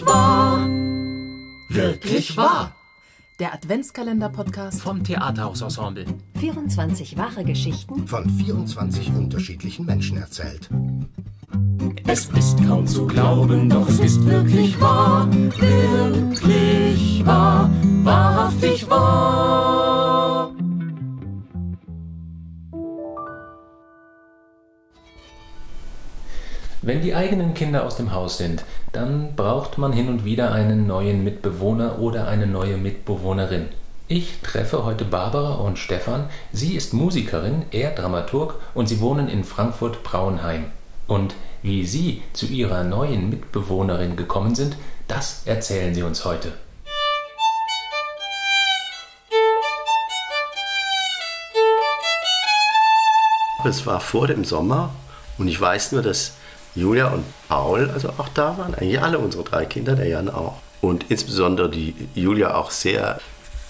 Wirklich 0.00 0.06
wahr. 0.06 0.68
Wirklich 1.68 2.36
wahr. 2.36 2.74
Der 3.38 3.52
Adventskalender-Podcast 3.54 4.80
vom 4.80 5.04
Theaterhausensemble. 5.04 6.06
24 6.38 7.18
wahre 7.18 7.44
Geschichten 7.44 8.06
von 8.06 8.28
24 8.28 9.12
unterschiedlichen 9.14 9.84
Menschen 9.84 10.16
erzählt. 10.16 10.70
Es 12.06 12.26
ist 12.26 12.64
kaum 12.66 12.86
zu 12.86 13.06
glauben, 13.06 13.68
doch 13.68 13.88
es 13.88 14.00
ist 14.00 14.24
wirklich 14.24 14.80
wahr. 14.80 15.28
Wirklich 15.30 17.26
wahr. 17.26 17.70
Wahrhaftig 18.02 18.88
wahr. 18.88 19.49
Wenn 26.82 27.02
die 27.02 27.14
eigenen 27.14 27.52
Kinder 27.52 27.84
aus 27.84 27.96
dem 27.96 28.14
Haus 28.14 28.38
sind, 28.38 28.64
dann 28.92 29.36
braucht 29.36 29.76
man 29.76 29.92
hin 29.92 30.08
und 30.08 30.24
wieder 30.24 30.52
einen 30.52 30.86
neuen 30.86 31.22
Mitbewohner 31.22 31.98
oder 31.98 32.26
eine 32.26 32.46
neue 32.46 32.78
Mitbewohnerin. 32.78 33.68
Ich 34.08 34.40
treffe 34.42 34.82
heute 34.86 35.04
Barbara 35.04 35.56
und 35.56 35.78
Stefan. 35.78 36.30
Sie 36.54 36.74
ist 36.76 36.94
Musikerin, 36.94 37.64
er 37.70 37.90
Dramaturg 37.90 38.54
und 38.72 38.88
sie 38.88 39.00
wohnen 39.02 39.28
in 39.28 39.44
Frankfurt-Braunheim. 39.44 40.64
Und 41.06 41.34
wie 41.62 41.84
sie 41.84 42.22
zu 42.32 42.46
ihrer 42.46 42.82
neuen 42.82 43.28
Mitbewohnerin 43.28 44.16
gekommen 44.16 44.54
sind, 44.54 44.78
das 45.06 45.42
erzählen 45.44 45.94
sie 45.94 46.02
uns 46.02 46.24
heute. 46.24 46.50
Es 53.66 53.84
war 53.84 54.00
vor 54.00 54.26
dem 54.26 54.44
Sommer 54.44 54.94
und 55.36 55.46
ich 55.46 55.60
weiß 55.60 55.92
nur, 55.92 56.00
dass 56.00 56.32
Julia 56.74 57.08
und 57.08 57.24
Paul 57.48 57.90
also 57.90 58.10
auch 58.10 58.28
da 58.28 58.56
waren, 58.58 58.74
eigentlich 58.74 59.00
alle 59.00 59.18
unsere 59.18 59.44
drei 59.44 59.64
Kinder, 59.64 59.96
der 59.96 60.08
Jan 60.08 60.28
auch. 60.28 60.58
Und 60.80 61.10
insbesondere 61.10 61.68
die 61.68 61.94
Julia 62.14 62.54
auch 62.54 62.70
sehr, 62.70 63.20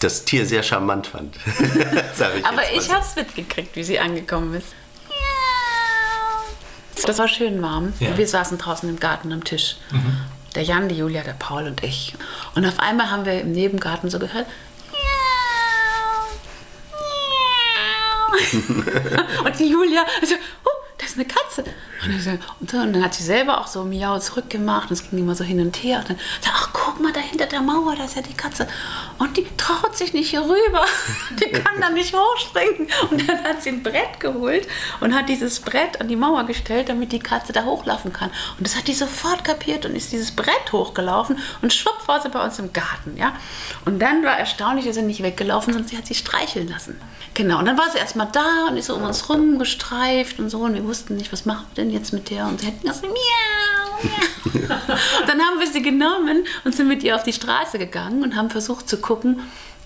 das 0.01 0.25
Tier 0.25 0.47
sehr 0.47 0.63
charmant 0.63 1.07
fand. 1.09 1.37
ich 1.47 2.47
Aber 2.47 2.63
ich 2.75 2.93
habe 2.93 3.05
es 3.05 3.17
mitgekriegt, 3.17 3.75
wie 3.77 3.85
sie 3.85 3.99
angekommen 3.99 4.55
ist. 4.55 4.69
Das 7.07 7.19
war 7.19 7.29
schön 7.29 7.63
warm. 7.63 7.93
Ja. 7.99 8.17
Wir 8.17 8.27
saßen 8.27 8.59
draußen 8.59 8.89
im 8.89 9.01
Garten 9.01 9.33
am 9.33 9.43
Tisch. 9.45 9.77
Mhm. 9.91 10.21
Der 10.55 10.63
Jan, 10.65 10.89
die 10.89 10.97
Julia, 10.97 11.23
der 11.23 11.33
Paul 11.33 11.67
und 11.67 11.83
ich. 11.83 12.15
Und 12.55 12.67
auf 12.67 12.79
einmal 12.79 13.11
haben 13.11 13.25
wir 13.25 13.41
im 13.41 13.53
Nebengarten 13.53 14.11
so 14.11 14.19
gehört. 14.19 14.47
und 18.53 19.59
die 19.59 19.71
Julia, 19.71 20.05
also, 20.21 20.35
oh, 20.65 20.70
das 20.70 20.70
ist 21.11 21.19
eine 21.19 21.27
Katze. 21.27 21.65
Und 22.05 22.27
dann, 22.27 22.39
und 22.61 22.95
dann, 22.95 23.05
hat 23.05 23.15
sie 23.15 23.25
selber 23.25 23.61
auch 23.61 23.67
so 23.67 23.85
Miau 23.85 24.19
zurückgemacht 24.19 24.91
und 24.91 24.95
es 24.95 25.11
ging 25.11 25.19
immer 25.19 25.35
so 25.35 25.45
hin 25.45 25.61
und 25.61 25.77
her. 25.83 25.99
Und 25.99 26.11
dann 26.11 26.19
sagt, 26.41 26.57
ach 26.57 26.71
guck 26.73 27.01
mal, 27.01 27.13
da 27.13 27.21
hinter 27.41 27.57
der 27.57 27.63
Mauer, 27.63 27.97
da 27.97 28.05
ist 28.05 28.17
ja 28.17 28.23
die 28.23 28.35
Katze. 28.35 28.69
Und 29.19 29.37
die 29.37 29.47
traut 29.57 29.97
sich 29.97 30.13
nicht 30.13 30.31
hier 30.31 30.43
rüber. 30.43 30.85
Die 31.41 31.51
kann 31.51 31.81
da 31.81 31.89
nicht 31.91 32.15
hochspringen. 32.15 32.89
Und 33.11 33.29
dann 33.29 33.43
hat 33.45 33.63
sie 33.63 33.71
ein 33.71 33.83
Brett 33.83 34.21
geholt 34.21 34.67
und 35.01 35.15
hat 35.15 35.29
dieses 35.29 35.61
Brett 35.61 36.01
an 36.01 36.09
die 36.09 36.17
Mauer 36.17 36.45
gestellt, 36.45 36.89
damit 36.89 37.13
die 37.13 37.19
Katze 37.19 37.53
da 37.53 37.65
hochlaufen 37.65 38.13
kann. 38.13 38.31
Und 38.59 38.67
das 38.67 38.77
hat 38.77 38.89
die 38.89 38.95
sofort 38.95 39.45
kapiert 39.45 39.87
und 39.87 39.97
ist 39.97 40.13
dieses 40.13 40.33
Brett 40.33 40.73
hochgelaufen 40.73 41.39
und 41.63 41.73
schwupp 41.73 42.07
war 42.07 42.21
sie 42.21 42.29
bei 42.29 42.43
uns 42.43 42.59
im 42.59 42.73
Garten. 42.73 43.17
Ja? 43.17 43.35
Und 43.85 44.01
dann 44.01 44.23
war 44.25 44.39
erstaunlich, 44.39 44.87
dass 44.87 44.97
sie 44.97 45.03
nicht 45.03 45.23
weggelaufen, 45.23 45.73
sondern 45.73 45.89
sie 45.89 45.97
hat 45.97 46.07
sich 46.07 46.19
streicheln 46.19 46.69
lassen. 46.69 47.01
Genau, 47.35 47.59
und 47.59 47.67
dann 47.67 47.79
war 47.79 47.91
sie 47.91 47.99
erstmal 47.99 48.29
da 48.33 48.67
und 48.69 48.77
ist 48.77 48.87
so 48.87 48.97
um 48.97 49.05
uns 49.05 49.29
rumgestreift 49.29 50.39
und 50.41 50.51
so. 50.51 50.59
Und 50.59 50.75
wir 50.75 50.85
wussten 50.85 51.17
nicht, 51.17 51.33
was 51.33 51.47
machen 51.47 51.67
wir 51.73 51.85
denn 51.85 51.93
jetzt 51.93 52.13
mit 52.13 52.29
der? 52.29 52.47
Und 52.47 52.61
sie 52.61 52.67
hätten 52.67 52.87
gesagt, 52.87 53.03
miau, 53.03 53.13
miau. 54.03 54.40
dann 55.27 55.41
haben 55.41 55.59
wir 55.59 55.67
sie 55.67 55.83
genommen 55.83 56.45
und 56.65 56.75
sind 56.75 56.89
mit 56.89 57.03
ihr 57.03 57.15
auf 57.15 57.23
die 57.23 57.33
Straße 57.33 57.79
gegangen 57.79 58.23
und 58.23 58.37
haben 58.37 58.51
versucht 58.51 58.89
zu 58.89 59.01
gucken, 59.01 59.41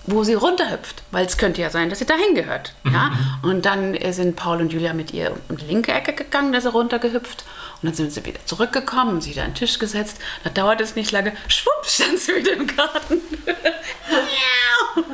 wo 0.07 0.23
sie 0.23 0.35
runterhüpft, 0.35 1.03
weil 1.13 1.25
es 1.25 1.39
könnte 1.39 1.63
ja 1.63 1.71
sein, 1.71 1.89
dass 1.89 1.99
sie 1.99 2.05
dahin 2.05 2.35
gehört. 2.35 2.75
Ja? 2.85 3.11
Mhm. 3.43 3.51
Und 3.51 3.67
dann 3.67 3.97
sind 4.13 4.37
Paul 4.37 4.61
und 4.61 4.73
Julia 4.73 4.93
mit 4.93 5.13
ihr 5.15 5.35
um 5.49 5.57
die 5.57 5.65
linke 5.65 5.93
Ecke 5.93 6.13
gegangen, 6.13 6.53
da 6.53 6.59
ist 6.59 6.65
sie 6.65 6.71
runtergehüpft. 6.71 7.45
Und 7.81 7.89
dann 7.89 7.95
sind 7.95 8.13
sie 8.13 8.25
wieder 8.25 8.45
zurückgekommen, 8.45 9.21
sie 9.21 9.31
wieder 9.31 9.45
an 9.45 9.51
den 9.51 9.57
Tisch 9.57 9.79
gesetzt. 9.79 10.19
Da 10.43 10.51
dauert 10.51 10.81
es 10.81 10.95
nicht 10.95 11.11
lange, 11.11 11.33
schwupp, 11.49 11.87
stand 11.87 12.19
sie 12.19 12.35
wieder 12.35 12.53
im 12.53 12.67
Garten. 12.67 13.21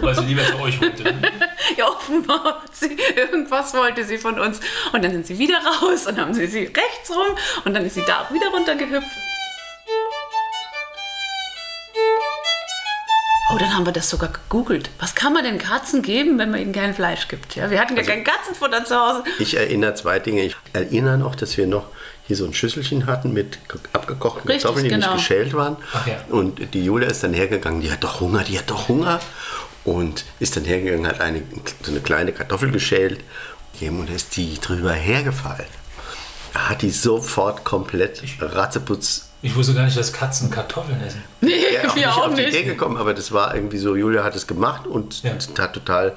weil 0.00 0.14
sie 0.14 0.24
lieber 0.24 0.44
zu 0.44 0.58
euch 0.58 0.80
wollte. 0.80 1.04
Ne? 1.04 1.30
ja, 1.76 1.88
offenbar. 1.88 2.62
Sie, 2.72 2.96
irgendwas 3.16 3.74
wollte 3.74 4.04
sie 4.04 4.18
von 4.18 4.38
uns. 4.38 4.60
Und 4.92 5.04
dann 5.04 5.12
sind 5.12 5.26
sie 5.26 5.38
wieder 5.38 5.58
raus 5.58 6.06
und 6.06 6.18
haben 6.18 6.34
sie 6.34 6.46
sie 6.46 6.64
rechts 6.64 7.10
rum 7.10 7.36
und 7.64 7.74
dann 7.74 7.84
ist 7.84 7.94
sie 7.94 8.04
da 8.06 8.28
wieder 8.32 8.48
runtergehüpft. 8.48 9.29
Oh, 13.52 13.58
dann 13.58 13.74
haben 13.74 13.84
wir 13.84 13.92
das 13.92 14.08
sogar 14.08 14.30
gegoogelt. 14.30 14.90
Was 15.00 15.16
kann 15.16 15.32
man 15.32 15.42
den 15.42 15.58
Katzen 15.58 16.02
geben, 16.02 16.38
wenn 16.38 16.52
man 16.52 16.60
ihnen 16.60 16.72
kein 16.72 16.94
Fleisch 16.94 17.26
gibt? 17.26 17.56
Ja, 17.56 17.68
wir 17.70 17.80
hatten 17.80 17.94
ja 17.94 18.00
also, 18.00 18.12
kein 18.12 18.22
Katzenfutter 18.22 18.84
zu 18.84 18.94
Hause. 18.94 19.24
Ich 19.40 19.56
erinnere 19.56 19.94
zwei 19.94 20.20
Dinge. 20.20 20.42
Ich 20.42 20.56
erinnere 20.72 21.18
noch, 21.18 21.34
dass 21.34 21.56
wir 21.56 21.66
noch 21.66 21.86
hier 22.28 22.36
so 22.36 22.44
ein 22.44 22.54
Schüsselchen 22.54 23.06
hatten 23.06 23.32
mit 23.32 23.58
abgekochten 23.92 24.46
Richtig, 24.46 24.62
Kartoffeln, 24.62 24.84
die 24.84 24.90
genau. 24.90 25.14
nicht 25.14 25.28
geschält 25.28 25.52
waren. 25.54 25.76
Ja. 26.06 26.22
Und 26.28 26.74
die 26.74 26.84
Julia 26.84 27.08
ist 27.08 27.24
dann 27.24 27.34
hergegangen, 27.34 27.80
die 27.80 27.90
hat 27.90 28.04
doch 28.04 28.20
Hunger, 28.20 28.44
die 28.44 28.56
hat 28.56 28.70
doch 28.70 28.88
Hunger. 28.88 29.18
Und 29.84 30.24
ist 30.38 30.56
dann 30.56 30.64
hergegangen, 30.64 31.08
hat 31.08 31.20
eine, 31.20 31.42
so 31.82 31.90
eine 31.90 32.00
kleine 32.00 32.32
Kartoffel 32.32 32.70
geschält 32.70 33.20
und 33.80 34.10
ist 34.10 34.36
die 34.36 34.60
drüber 34.60 34.92
hergefallen. 34.92 35.66
Hat 36.54 36.82
die 36.82 36.90
sofort 36.90 37.64
komplett 37.64 38.22
ratzeputz 38.40 39.29
ich 39.42 39.54
wusste 39.56 39.74
gar 39.74 39.84
nicht, 39.84 39.96
dass 39.96 40.12
Katzen 40.12 40.50
Kartoffeln 40.50 41.00
essen. 41.02 41.22
Nee, 41.40 41.52
ja, 41.72 41.88
auch 41.88 41.96
wir 41.96 42.06
nicht 42.06 42.16
auch 42.16 42.26
auf 42.28 42.34
die 42.34 42.42
Idee 42.42 42.64
gekommen, 42.64 42.96
aber 42.96 43.14
das 43.14 43.32
war 43.32 43.54
irgendwie 43.54 43.78
so, 43.78 43.96
Julia 43.96 44.22
hat 44.22 44.36
es 44.36 44.46
gemacht 44.46 44.86
und 44.86 45.22
ja. 45.22 45.32
es 45.32 45.48
hat 45.58 45.72
total 45.72 46.14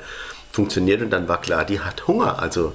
funktioniert 0.51 1.01
und 1.01 1.09
dann 1.09 1.27
war 1.27 1.41
klar, 1.41 1.65
die 1.65 1.79
hat 1.79 2.07
Hunger. 2.07 2.39
Also 2.39 2.73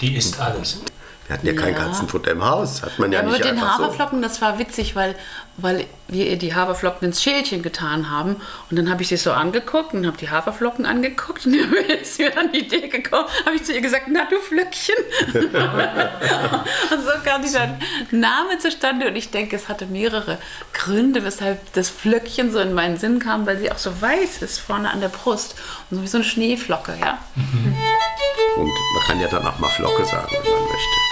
die 0.00 0.16
isst 0.16 0.40
alles. 0.40 0.80
Wir 1.26 1.34
hatten 1.34 1.46
ja, 1.46 1.54
ja. 1.54 1.60
kein 1.60 1.74
Katzenfutter 1.74 2.32
im 2.32 2.44
Haus, 2.44 2.82
hat 2.82 2.98
man 2.98 3.10
ja, 3.10 3.20
ja 3.20 3.26
nicht 3.26 3.38
mit 3.38 3.46
den 3.46 3.60
Haferflocken, 3.60 4.18
so. 4.18 4.28
das 4.28 4.42
war 4.42 4.58
witzig, 4.58 4.94
weil, 4.94 5.14
weil 5.56 5.86
wir 6.06 6.26
ihr 6.26 6.36
die 6.36 6.54
Haferflocken 6.54 7.08
ins 7.08 7.22
Schälchen 7.22 7.62
getan 7.62 8.10
haben 8.10 8.36
und 8.70 8.78
dann 8.78 8.90
habe 8.90 9.00
ich 9.00 9.08
sie 9.08 9.16
so 9.16 9.32
angeguckt 9.32 9.94
und 9.94 10.06
habe 10.06 10.18
die 10.18 10.28
Haferflocken 10.28 10.84
angeguckt 10.84 11.46
und 11.46 11.56
dann 11.58 11.72
ist 11.98 12.18
mir 12.18 12.30
dann 12.30 12.52
die 12.52 12.66
Idee 12.66 12.88
gekommen, 12.88 13.26
habe 13.46 13.56
ich 13.56 13.64
zu 13.64 13.72
ihr 13.72 13.80
gesagt, 13.80 14.04
na 14.10 14.26
du 14.28 14.36
Flöckchen. 14.38 14.96
und 15.32 17.02
so 17.02 17.10
kam 17.24 17.40
dieser 17.40 17.78
Name 18.10 18.58
zustande 18.58 19.08
und 19.08 19.16
ich 19.16 19.30
denke, 19.30 19.56
es 19.56 19.70
hatte 19.70 19.86
mehrere 19.86 20.36
Gründe, 20.74 21.24
weshalb 21.24 21.72
das 21.72 21.88
Flöckchen 21.88 22.52
so 22.52 22.58
in 22.58 22.74
meinen 22.74 22.98
Sinn 22.98 23.18
kam, 23.18 23.46
weil 23.46 23.58
sie 23.58 23.72
auch 23.72 23.78
so 23.78 24.02
weiß 24.02 24.42
ist 24.42 24.58
vorne 24.58 24.90
an 24.90 25.00
der 25.00 25.08
Brust 25.08 25.54
und 25.90 25.96
so 25.96 26.02
wie 26.02 26.06
so 26.06 26.18
eine 26.18 26.24
Schneeflocke, 26.24 26.94
ja. 27.00 27.18
Mhm. 27.34 27.74
Und 28.56 28.66
man 28.66 29.02
kann 29.06 29.20
ja 29.20 29.28
dann 29.28 29.46
auch 29.46 29.58
mal 29.58 29.70
Flocke 29.70 30.04
sagen, 30.04 30.28
wenn 30.30 30.52
man 30.52 30.62
möchte. 30.62 31.04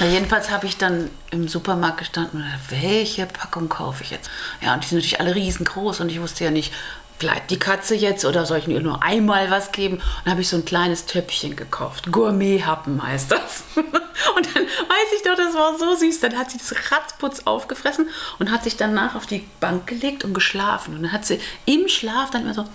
Na, 0.00 0.06
jedenfalls 0.06 0.50
habe 0.50 0.66
ich 0.66 0.78
dann 0.78 1.10
im 1.30 1.46
Supermarkt 1.46 1.98
gestanden 1.98 2.40
und 2.40 2.46
gedacht, 2.46 2.82
welche 2.82 3.26
Packung 3.26 3.68
kaufe 3.68 4.02
ich 4.02 4.10
jetzt? 4.10 4.30
Ja, 4.60 4.74
und 4.74 4.82
die 4.82 4.88
sind 4.88 4.98
natürlich 4.98 5.20
alle 5.20 5.34
riesengroß 5.34 6.00
und 6.00 6.08
ich 6.08 6.20
wusste 6.20 6.42
ja 6.44 6.50
nicht, 6.50 6.72
bleibt 7.20 7.52
die 7.52 7.58
Katze 7.58 7.94
jetzt 7.94 8.24
oder 8.24 8.44
soll 8.44 8.58
ich 8.58 8.66
ihr 8.66 8.80
nur 8.80 9.00
einmal 9.04 9.48
was 9.48 9.70
geben? 9.70 9.98
Und 9.98 10.02
dann 10.24 10.32
habe 10.32 10.40
ich 10.40 10.48
so 10.48 10.56
ein 10.56 10.64
kleines 10.64 11.06
Töpfchen 11.06 11.54
gekauft. 11.54 12.10
Gourmet-Happen 12.10 13.00
heißt 13.00 13.30
das. 13.30 13.62
Und 13.76 14.46
dann 14.54 14.64
weiß 14.64 15.12
ich 15.16 15.22
doch, 15.22 15.36
das 15.36 15.54
war 15.54 15.78
so 15.78 15.94
süß. 15.94 16.20
Dann 16.20 16.36
hat 16.36 16.50
sie 16.50 16.58
das 16.58 16.74
Ratzputz 16.90 17.42
aufgefressen 17.44 18.08
und 18.38 18.50
hat 18.50 18.62
sich 18.62 18.76
danach 18.76 19.14
auf 19.14 19.26
die 19.26 19.44
Bank 19.58 19.86
gelegt 19.86 20.24
und 20.24 20.32
geschlafen. 20.32 20.94
Und 20.94 21.02
dann 21.02 21.12
hat 21.12 21.26
sie 21.26 21.40
im 21.64 21.88
Schlaf 21.88 22.30
dann 22.30 22.42
immer 22.42 22.54
so 22.54 22.66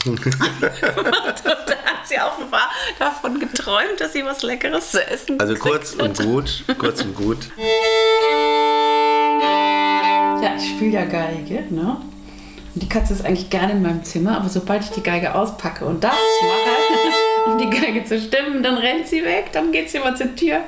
da 0.04 1.76
hat 1.84 2.08
sie 2.08 2.16
offenbar 2.18 2.70
davon 2.98 3.38
geträumt, 3.38 4.00
dass 4.00 4.12
sie 4.12 4.24
was 4.24 4.42
Leckeres 4.42 4.92
zu 4.92 5.06
essen 5.06 5.38
Also 5.38 5.54
kurz 5.54 5.92
und 5.94 6.18
gut, 6.18 6.64
kurz 6.78 7.02
und 7.02 7.14
gut. 7.14 7.50
Ja, 10.42 10.56
ich 10.56 10.70
spiele 10.70 10.92
ja 10.92 11.04
Geige, 11.04 11.64
ne? 11.70 11.98
Und 12.74 12.82
die 12.82 12.88
Katze 12.88 13.12
ist 13.12 13.24
eigentlich 13.24 13.50
gerne 13.50 13.72
in 13.72 13.82
meinem 13.82 14.04
Zimmer, 14.04 14.38
aber 14.38 14.48
sobald 14.48 14.84
ich 14.84 14.90
die 14.90 15.02
Geige 15.02 15.34
auspacke 15.34 15.84
und 15.84 16.02
das 16.02 16.12
mache, 16.42 17.46
um 17.50 17.58
die 17.58 17.68
Geige 17.68 18.04
zu 18.04 18.18
stimmen, 18.20 18.62
dann 18.62 18.78
rennt 18.78 19.06
sie 19.08 19.24
weg, 19.24 19.50
dann 19.52 19.72
geht 19.72 19.90
sie 19.90 19.98
mal 19.98 20.16
zur 20.16 20.34
Tür. 20.34 20.60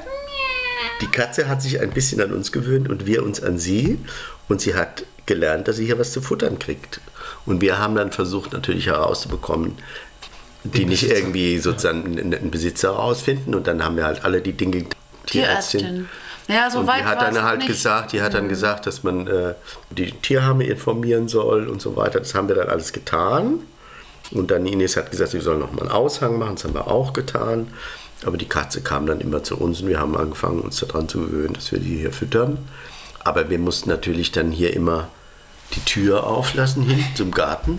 Die 1.01 1.07
Katze 1.07 1.49
hat 1.49 1.63
sich 1.63 1.81
ein 1.81 1.91
bisschen 1.91 2.21
an 2.21 2.33
uns 2.33 2.53
gewöhnt 2.53 2.89
und 2.89 3.07
wir 3.07 3.23
uns 3.23 3.43
an 3.43 3.59
sie. 3.59 3.99
Und 4.49 4.61
sie 4.61 4.75
hat 4.75 5.05
gelernt, 5.27 5.69
dass 5.69 5.77
sie 5.77 5.87
hier 5.87 5.99
was 5.99 6.13
zu 6.13 6.21
futtern 6.21 6.59
kriegt. 6.59 7.01
Und 7.47 7.61
wir 7.61 7.79
haben 7.79 7.95
dann 7.95 8.13
versucht 8.13 8.53
natürlich 8.53 8.87
herauszubekommen, 8.87 9.79
die 10.65 10.85
nicht 10.85 11.11
irgendwie 11.11 11.59
sozusagen 11.59 12.19
einen 12.19 12.51
Besitzer 12.51 12.95
herausfinden. 12.95 13.55
Und 13.55 13.67
dann 13.67 13.85
haben 13.85 13.97
wir 13.97 14.05
halt 14.05 14.25
alle 14.25 14.41
die 14.41 14.53
Dinge 14.53 14.87
Tierärztin. 15.27 15.81
Tierärztin. 15.81 16.09
Ja, 16.49 16.71
so 16.71 16.81
und 16.81 16.87
weit 16.87 17.01
die 17.01 17.05
hat 17.05 17.23
dann 17.23 17.43
halt 17.43 17.59
nicht. 17.59 17.69
gesagt, 17.69 18.13
die 18.13 18.23
hat 18.23 18.35
dann 18.35 18.45
mhm. 18.45 18.49
gesagt, 18.49 18.87
dass 18.87 19.03
man 19.03 19.27
äh, 19.27 19.55
die 19.91 20.11
Tierheime 20.11 20.65
informieren 20.65 21.29
soll 21.29 21.69
und 21.69 21.81
so 21.81 21.97
weiter. 21.97 22.19
Das 22.19 22.35
haben 22.35 22.49
wir 22.49 22.57
dann 22.57 22.69
alles 22.69 22.93
getan. 22.93 23.61
Und 24.33 24.51
dann 24.51 24.67
Ines 24.67 24.97
hat 24.97 25.11
gesagt, 25.11 25.33
sie 25.33 25.41
sollen 25.41 25.61
noch 25.61 25.73
mal 25.73 25.83
einen 25.83 25.91
Aushang 25.91 26.39
machen. 26.39 26.57
Das 26.57 26.65
haben 26.65 26.75
wir 26.75 26.89
auch 26.89 27.13
getan. 27.13 27.69
Aber 28.25 28.37
die 28.37 28.49
Katze 28.49 28.83
kam 28.83 29.07
dann 29.07 29.21
immer 29.21 29.43
zu 29.43 29.57
uns 29.57 29.81
und 29.81 29.89
wir 29.89 29.99
haben 29.99 30.17
angefangen, 30.17 30.61
uns 30.61 30.79
daran 30.79 31.09
zu 31.09 31.21
gewöhnen, 31.21 31.55
dass 31.55 31.73
wir 31.73 31.81
die 31.81 31.99
hier 31.99 32.13
füttern. 32.13 32.59
Aber 33.25 33.51
wir 33.51 33.59
mussten 33.59 33.91
natürlich 33.91 34.33
dann 34.33 34.51
hier 34.51 34.75
immer 34.75 35.09
die 35.75 35.81
Tür 35.81 36.27
auflassen 36.27 36.85
hin 36.85 37.05
zum 37.15 37.31
Garten. 37.31 37.79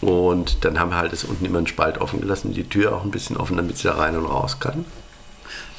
Und 0.00 0.64
dann 0.64 0.80
haben 0.80 0.90
wir 0.90 0.96
halt 0.96 1.12
das 1.12 1.24
unten 1.24 1.44
immer 1.44 1.58
einen 1.58 1.66
Spalt 1.66 1.98
offen 1.98 2.20
gelassen, 2.20 2.54
die 2.54 2.68
Tür 2.68 2.96
auch 2.96 3.04
ein 3.04 3.10
bisschen 3.10 3.36
offen, 3.36 3.56
damit 3.56 3.76
sie 3.76 3.84
da 3.84 3.96
rein 3.96 4.16
und 4.16 4.26
raus 4.26 4.58
kann. 4.58 4.84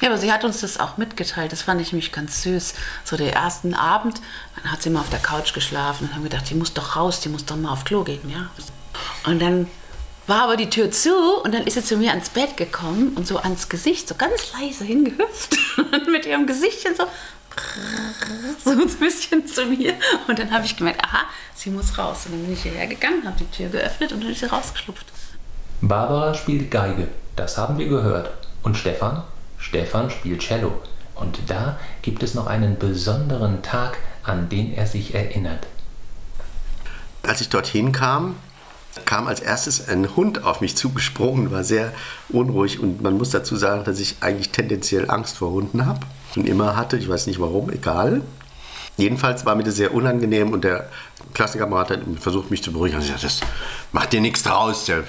Ja, 0.00 0.08
aber 0.08 0.18
sie 0.18 0.32
hat 0.32 0.44
uns 0.44 0.60
das 0.60 0.78
auch 0.80 0.96
mitgeteilt. 0.96 1.52
Das 1.52 1.62
fand 1.62 1.80
ich 1.80 1.92
mich 1.92 2.12
ganz 2.12 2.42
süß. 2.42 2.74
So 3.04 3.16
der 3.16 3.32
ersten 3.32 3.74
Abend, 3.74 4.20
dann 4.56 4.70
hat 4.70 4.82
sie 4.82 4.90
mal 4.90 5.00
auf 5.00 5.10
der 5.10 5.18
Couch 5.18 5.54
geschlafen 5.54 6.08
und 6.08 6.14
haben 6.14 6.24
gedacht, 6.24 6.48
die 6.50 6.54
muss 6.54 6.74
doch 6.74 6.96
raus, 6.96 7.20
die 7.20 7.28
muss 7.28 7.44
doch 7.44 7.56
mal 7.56 7.72
auf 7.72 7.84
Klo 7.84 8.02
gehen, 8.04 8.28
ja. 8.28 8.50
Und 9.24 9.40
dann 9.40 9.68
war 10.26 10.42
aber 10.42 10.56
die 10.56 10.70
Tür 10.70 10.90
zu 10.90 11.12
und 11.42 11.52
dann 11.54 11.64
ist 11.64 11.74
sie 11.74 11.84
zu 11.84 11.96
mir 11.96 12.10
ans 12.10 12.30
Bett 12.30 12.56
gekommen 12.56 13.12
und 13.16 13.26
so 13.26 13.38
ans 13.38 13.68
Gesicht, 13.68 14.08
so 14.08 14.14
ganz 14.14 14.52
leise 14.52 14.84
hingehüpft 14.84 15.56
und 15.76 16.08
mit 16.12 16.26
ihrem 16.26 16.46
Gesichtchen 16.46 16.94
so 16.94 17.04
so 18.64 18.70
ein 18.70 18.88
bisschen 18.98 19.46
zu 19.46 19.66
mir. 19.66 19.94
Und 20.28 20.38
dann 20.38 20.50
habe 20.50 20.64
ich 20.64 20.76
gemerkt, 20.76 21.04
aha, 21.04 21.24
sie 21.54 21.70
muss 21.70 21.96
raus. 21.98 22.26
Und 22.26 22.32
dann 22.32 22.42
bin 22.44 22.52
ich 22.52 22.62
hierher 22.62 22.86
gegangen, 22.86 23.24
habe 23.24 23.36
die 23.38 23.50
Tür 23.56 23.68
geöffnet 23.68 24.12
und 24.12 24.22
dann 24.22 24.30
ist 24.30 24.40
sie 24.40 24.46
rausgeschlupft. 24.46 25.06
Barbara 25.80 26.34
spielt 26.34 26.70
Geige, 26.70 27.08
das 27.36 27.58
haben 27.58 27.78
wir 27.78 27.88
gehört. 27.88 28.30
Und 28.62 28.76
Stefan? 28.76 29.24
Stefan 29.58 30.10
spielt 30.10 30.40
Cello. 30.40 30.80
Und 31.14 31.38
da 31.48 31.78
gibt 32.02 32.22
es 32.22 32.34
noch 32.34 32.46
einen 32.46 32.78
besonderen 32.78 33.62
Tag, 33.62 33.98
an 34.22 34.48
den 34.48 34.72
er 34.74 34.86
sich 34.86 35.14
erinnert. 35.14 35.66
Als 37.22 37.40
ich 37.40 37.48
dorthin 37.48 37.92
kam, 37.92 38.36
kam 39.04 39.26
als 39.26 39.40
erstes 39.40 39.88
ein 39.88 40.16
Hund 40.16 40.44
auf 40.44 40.60
mich 40.60 40.76
zugesprungen, 40.76 41.50
war 41.50 41.64
sehr 41.64 41.92
unruhig 42.28 42.80
und 42.80 43.02
man 43.02 43.16
muss 43.16 43.30
dazu 43.30 43.56
sagen, 43.56 43.84
dass 43.84 44.00
ich 44.00 44.16
eigentlich 44.20 44.50
tendenziell 44.50 45.10
Angst 45.10 45.38
vor 45.38 45.50
Hunden 45.50 45.86
habe 45.86 46.00
und 46.36 46.48
immer 46.48 46.76
hatte, 46.76 46.96
ich 46.96 47.08
weiß 47.08 47.26
nicht 47.26 47.40
warum, 47.40 47.70
egal. 47.70 48.22
Jedenfalls 48.96 49.46
war 49.46 49.54
mir 49.54 49.64
das 49.64 49.76
sehr 49.76 49.94
unangenehm 49.94 50.52
und 50.52 50.64
der 50.64 50.88
Klassenkamerad 51.34 51.90
hat 51.90 52.00
versucht 52.20 52.50
mich 52.50 52.62
zu 52.62 52.72
beruhigen. 52.72 52.96
Er 52.96 53.00
hat 53.00 53.06
gesagt, 53.06 53.24
das 53.24 53.40
macht 53.92 54.12
dir 54.12 54.20
nichts 54.20 54.42
draus, 54.42 54.84
der 54.84 55.04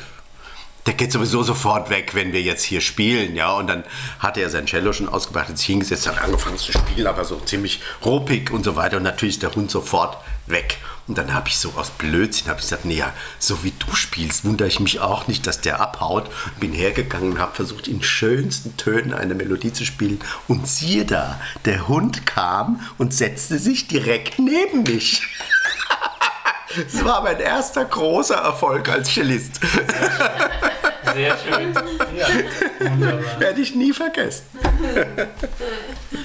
der 0.85 0.95
geht 0.95 1.11
sowieso 1.11 1.43
sofort 1.43 1.89
weg, 1.89 2.13
wenn 2.13 2.33
wir 2.33 2.41
jetzt 2.41 2.63
hier 2.63 2.81
spielen, 2.81 3.35
ja. 3.35 3.53
Und 3.53 3.67
dann 3.67 3.83
hatte 4.19 4.41
er 4.41 4.49
sein 4.49 4.65
Cello 4.65 4.91
schon 4.91 5.07
ausgebracht, 5.07 5.49
hat 5.49 5.57
sich 5.57 5.67
hingesetzt, 5.67 6.07
hat 6.07 6.21
angefangen 6.21 6.57
zu 6.57 6.71
spielen, 6.73 7.07
aber 7.07 7.23
so 7.23 7.39
ziemlich 7.39 7.79
ruppig 8.03 8.51
und 8.51 8.65
so 8.65 8.75
weiter. 8.75 8.97
Und 8.97 9.03
natürlich 9.03 9.35
ist 9.35 9.43
der 9.43 9.55
Hund 9.55 9.71
sofort 9.71 10.17
weg. 10.47 10.77
Und 11.07 11.17
dann 11.17 11.33
habe 11.33 11.49
ich 11.49 11.57
so 11.57 11.73
aus 11.75 11.89
Blödsinn 11.89 12.47
habe 12.47 12.59
ich 12.59 12.65
gesagt, 12.65 12.85
nee, 12.85 12.95
ja, 12.95 13.13
so 13.37 13.63
wie 13.63 13.73
du 13.77 13.93
spielst, 13.93 14.45
wundere 14.45 14.69
ich 14.69 14.79
mich 14.79 15.01
auch 15.01 15.27
nicht, 15.27 15.45
dass 15.45 15.59
der 15.59 15.81
abhaut. 15.81 16.29
Bin 16.59 16.71
hergegangen 16.71 17.33
und 17.33 17.39
habe 17.39 17.55
versucht, 17.55 17.87
in 17.87 18.01
schönsten 18.01 18.77
Tönen 18.77 19.13
eine 19.13 19.35
Melodie 19.35 19.73
zu 19.73 19.85
spielen. 19.85 20.19
Und 20.47 20.67
siehe 20.67 21.03
da, 21.03 21.39
der 21.65 21.89
Hund 21.89 22.25
kam 22.25 22.79
und 22.97 23.13
setzte 23.13 23.59
sich 23.59 23.87
direkt 23.87 24.39
neben 24.39 24.83
mich. 24.83 25.21
Das 26.75 27.05
war 27.05 27.21
mein 27.21 27.39
erster 27.39 27.85
großer 27.85 28.33
Erfolg 28.33 28.89
als 28.89 29.13
Cellist. 29.13 29.59
Sehr 31.13 31.37
schön. 31.37 31.71
Ja, 32.17 32.27
wunderbar. 32.79 33.21
Werde 33.39 33.61
ich 33.61 33.75
nie 33.75 33.93
vergessen. 33.93 34.45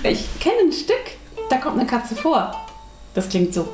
Ich 0.03 0.41
kenne 0.41 0.57
ein 0.63 0.73
Stück, 0.73 1.19
da 1.51 1.59
kommt 1.59 1.79
eine 1.79 1.87
Katze 1.87 2.17
vor. 2.17 2.67
Das 3.15 3.29
klingt 3.29 3.53
so. 3.53 3.69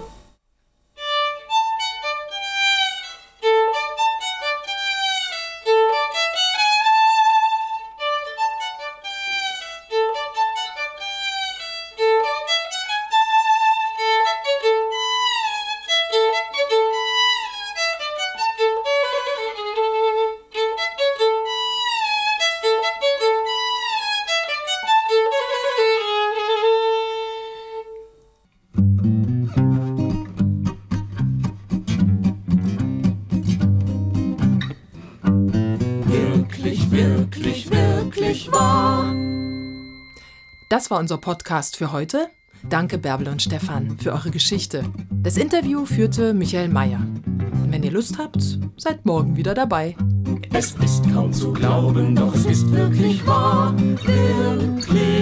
Das 40.75 40.91
war 40.91 40.99
unser 40.99 41.19
Podcast 41.19 41.77
für 41.77 41.93
heute. 41.93 42.27
Danke 42.69 42.99
Bärbel 42.99 43.29
und 43.29 43.41
Stefan 43.41 43.97
für 43.97 44.13
eure 44.13 44.33
Geschichte. 44.33 44.83
Das 45.09 45.37
Interview 45.37 45.87
führte 45.87 46.35
Michael 46.35 46.69
Mayer. 46.69 46.99
Wenn 47.69 47.85
ihr 47.85 47.93
Lust 47.93 48.19
habt, 48.19 48.59
seid 48.77 49.07
morgen 49.07 49.37
wieder 49.37 49.55
dabei. 49.55 49.97
Es 50.53 50.73
ist 50.83 51.09
kaum 51.13 51.33
zu 51.33 51.53
glauben, 51.53 52.17
doch 52.17 52.35
es 52.35 52.47
ist 52.47 52.73
wirklich 52.73 53.25
wahr, 53.25 53.73
wirklich 53.79 55.14